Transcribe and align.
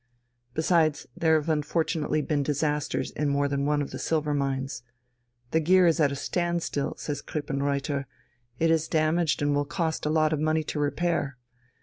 Besides, 0.55 1.05
there 1.15 1.35
have 1.35 1.47
unfortunately 1.47 2.23
been 2.23 2.41
disasters 2.41 3.11
in 3.11 3.29
more 3.29 3.47
than 3.47 3.67
one 3.67 3.83
of 3.83 3.91
the 3.91 3.99
silver 3.99 4.33
mines. 4.33 4.81
The 5.51 5.59
gear 5.59 5.85
is 5.85 5.99
at 5.99 6.11
a 6.11 6.15
standstill, 6.15 6.95
says 6.97 7.21
Krippenreuther, 7.21 8.05
it 8.57 8.71
is 8.71 8.87
damaged 8.87 9.43
and 9.43 9.53
will 9.53 9.63
cost 9.63 10.03
a 10.03 10.09
lot 10.09 10.33
of 10.33 10.39
money 10.39 10.63
to 10.63 10.79
repair. 10.79 11.37